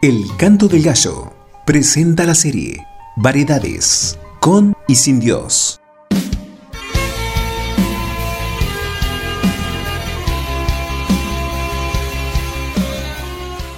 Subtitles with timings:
[0.00, 1.32] El Canto del Gallo
[1.66, 2.86] presenta la serie
[3.16, 5.80] Variedades con y sin Dios.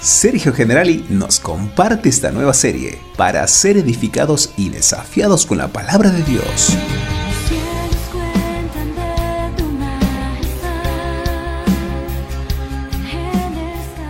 [0.02, 6.10] Sergio Generali nos comparte esta nueva serie para ser edificados y desafiados con la palabra
[6.10, 6.76] de Dios.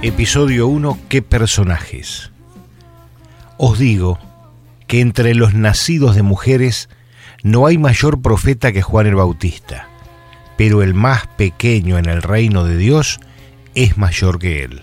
[0.03, 0.99] Episodio 1.
[1.11, 2.31] ¿Qué personajes?
[3.59, 4.19] Os digo
[4.87, 6.89] que entre los nacidos de mujeres
[7.43, 9.89] no hay mayor profeta que Juan el Bautista,
[10.57, 13.21] pero el más pequeño en el reino de Dios
[13.75, 14.81] es mayor que él.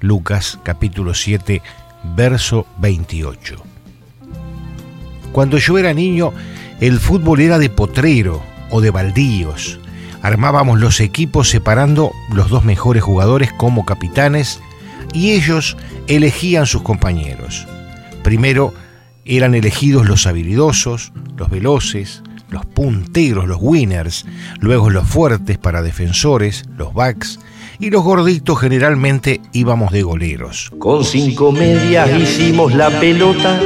[0.00, 1.62] Lucas capítulo 7,
[2.16, 3.62] verso 28.
[5.30, 6.32] Cuando yo era niño,
[6.80, 9.78] el fútbol era de potrero o de baldíos.
[10.26, 14.58] Armábamos los equipos separando los dos mejores jugadores como capitanes
[15.12, 15.76] y ellos
[16.08, 17.64] elegían sus compañeros.
[18.24, 18.74] Primero
[19.24, 24.26] eran elegidos los habilidosos, los veloces, los punteros, los winners,
[24.58, 27.38] luego los fuertes para defensores, los backs,
[27.78, 30.72] y los gorditos generalmente íbamos de goleros.
[30.80, 33.60] Con cinco medias hicimos la pelota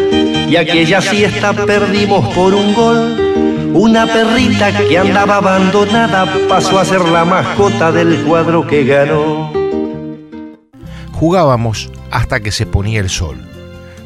[0.46, 3.49] y aquella siesta perdimos por un gol.
[3.80, 9.50] Una perrita que andaba abandonada pasó a ser la mascota del cuadro que ganó.
[11.12, 13.38] Jugábamos hasta que se ponía el sol,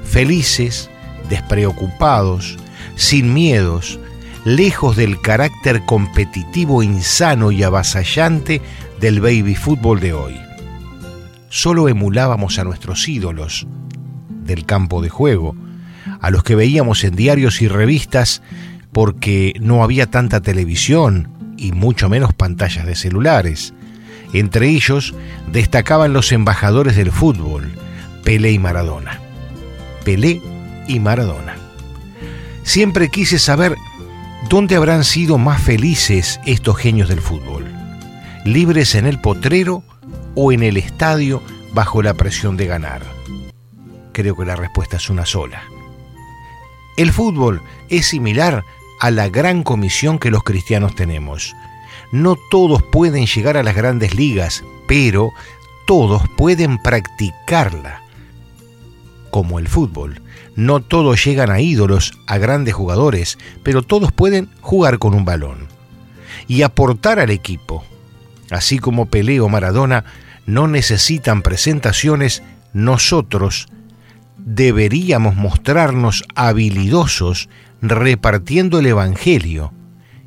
[0.05, 0.91] felices,
[1.29, 2.57] despreocupados,
[2.95, 3.99] sin miedos,
[4.45, 8.63] lejos del carácter competitivo insano y avasallante
[9.01, 10.41] del baby fútbol de hoy.
[11.49, 13.67] Solo emulábamos a nuestros ídolos
[14.29, 15.57] del campo de juego,
[16.21, 18.41] a los que veíamos en diarios y revistas
[18.95, 21.29] porque no había tanta televisión
[21.59, 23.75] y mucho menos pantallas de celulares.
[24.33, 25.15] Entre ellos
[25.53, 27.71] destacaban los embajadores del fútbol,
[28.25, 29.21] Pelé y Maradona.
[30.05, 30.41] Pelé
[30.89, 31.57] y Maradona.
[32.63, 33.75] Siempre quise saber
[34.49, 37.75] dónde habrán sido más felices estos genios del fútbol
[38.45, 39.83] libres en el potrero
[40.35, 43.03] o en el estadio bajo la presión de ganar?
[44.13, 45.63] Creo que la respuesta es una sola.
[46.97, 48.63] El fútbol es similar
[49.05, 51.55] a la gran comisión que los cristianos tenemos.
[52.11, 55.31] No todos pueden llegar a las grandes ligas, pero
[55.87, 58.01] todos pueden practicarla.
[59.31, 60.23] Como el fútbol,
[60.57, 65.69] no todos llegan a ídolos, a grandes jugadores, pero todos pueden jugar con un balón
[66.49, 67.85] y aportar al equipo
[68.51, 70.07] así como Pelé o Maradona
[70.47, 72.43] no necesitan presentaciones,
[72.73, 73.69] nosotros
[74.39, 77.51] deberíamos mostrarnos habilidosos
[77.89, 79.73] repartiendo el Evangelio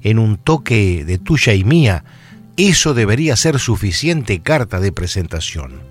[0.02, 2.04] en un toque de tuya y mía.
[2.56, 5.82] Eso debería ser suficiente carta de presentación,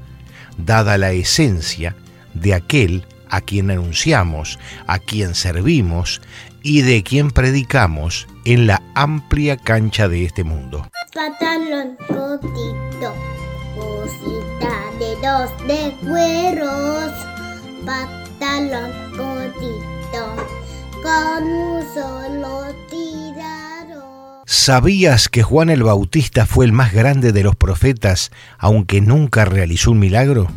[0.59, 1.97] dada la esencia
[2.35, 6.21] de aquel a quien anunciamos, a quien servimos
[6.63, 10.89] y de quien predicamos en la amplia cancha de este mundo.
[13.77, 17.13] Cosita de dos de cueros,
[24.45, 29.93] ¿Sabías que Juan el Bautista fue el más grande de los profetas, aunque nunca realizó
[29.93, 30.49] un milagro?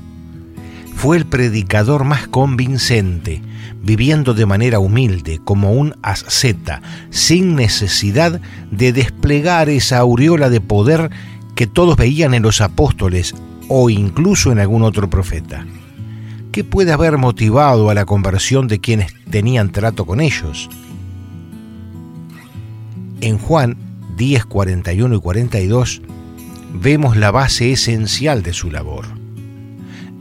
[1.00, 3.42] fue el predicador más convincente,
[3.82, 11.10] viviendo de manera humilde, como un asceta, sin necesidad de desplegar esa aureola de poder
[11.56, 13.34] que todos veían en los apóstoles
[13.70, 15.66] o incluso en algún otro profeta.
[16.52, 20.70] ¿Qué puede haber motivado a la conversión de quienes tenían trato con ellos?
[23.22, 23.78] En Juan
[24.18, 26.02] 10, 41 y 42
[26.74, 29.06] vemos la base esencial de su labor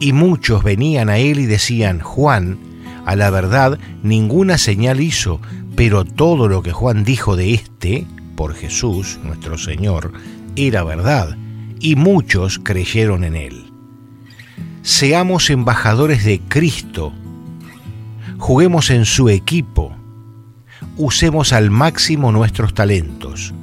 [0.00, 2.58] y muchos venían a él y decían, Juan,
[3.06, 5.40] a la verdad, ninguna señal hizo,
[5.76, 8.06] pero todo lo que Juan dijo de éste,
[8.36, 10.12] por Jesús, nuestro Señor,
[10.56, 11.36] era verdad,
[11.80, 13.67] y muchos creyeron en él.
[14.98, 17.12] Seamos embajadores de Cristo,
[18.36, 19.94] juguemos en su equipo,
[20.96, 23.54] usemos al máximo nuestros talentos.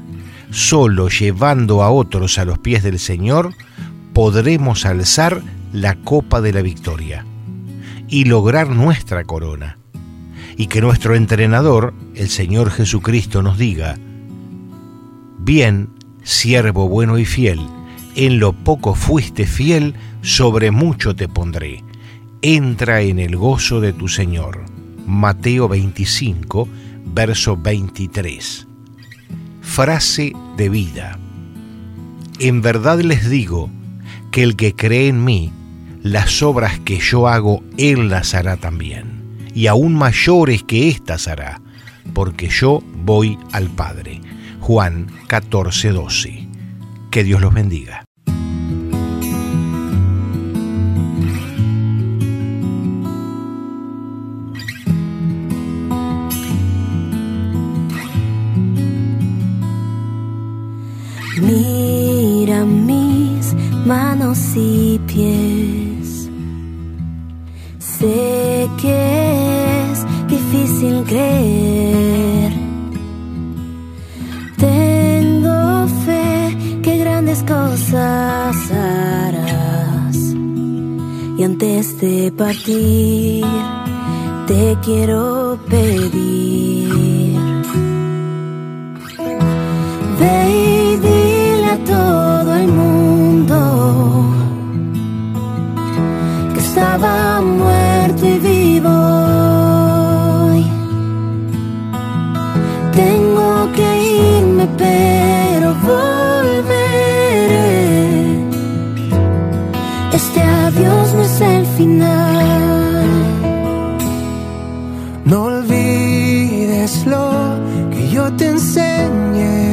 [0.49, 3.53] Solo llevando a otros a los pies del Señor
[4.13, 5.41] podremos alzar
[5.73, 7.25] la copa de la victoria
[8.07, 9.77] y lograr nuestra corona.
[10.55, 13.97] Y que nuestro entrenador, el Señor Jesucristo, nos diga,
[15.39, 15.89] bien,
[16.23, 17.59] siervo bueno y fiel,
[18.15, 21.83] en lo poco fuiste fiel, sobre mucho te pondré.
[22.41, 24.65] Entra en el gozo de tu Señor.
[25.05, 26.67] Mateo 25,
[27.05, 28.67] verso 23.
[29.61, 31.19] Frase de vida.
[32.39, 33.69] En verdad les digo
[34.31, 35.51] que el que cree en mí,
[36.01, 41.61] las obras que yo hago, Él las hará también, y aún mayores que éstas hará,
[42.13, 44.21] porque yo voy al Padre.
[44.59, 46.47] Juan 14, 12.
[47.11, 48.04] Que Dios los bendiga.
[61.41, 63.53] Mira mis
[63.85, 66.29] manos y pies.
[67.77, 72.53] Sé que es difícil creer.
[74.57, 80.17] Tengo fe que grandes cosas harás.
[81.37, 83.45] Y antes de partir,
[84.47, 86.44] te quiero pedir.
[105.91, 106.95] Volveré.
[110.13, 113.09] Este adiós no es el final.
[115.25, 117.31] No olvides lo
[117.91, 119.65] que yo te enseñé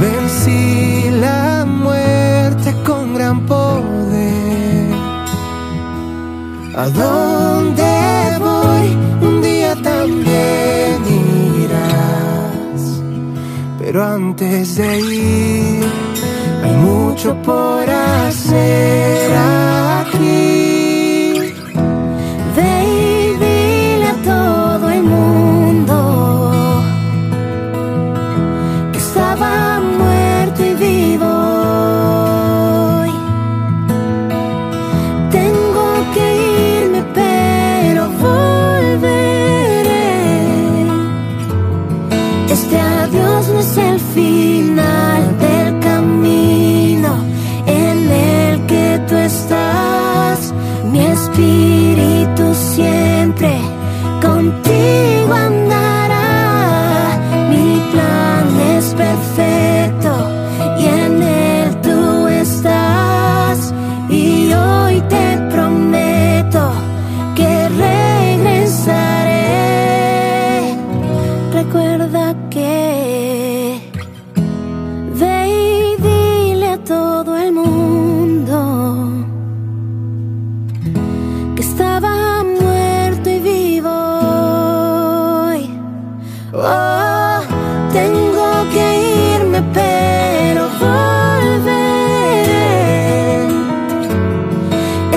[0.00, 4.92] Vencí la muerte con gran poder.
[6.76, 7.57] ¿A dónde
[13.90, 15.82] Pero antes de ir,
[16.62, 20.57] hay mucho por hacer aquí.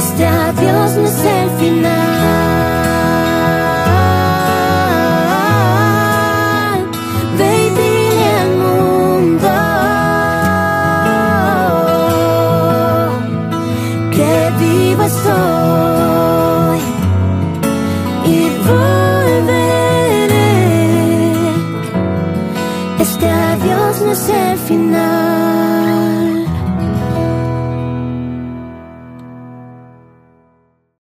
[0.03, 1.90] Este adiós no es el final.